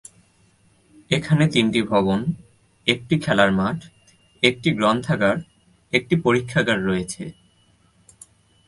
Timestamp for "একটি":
2.87-3.15, 4.43-4.69, 5.93-6.15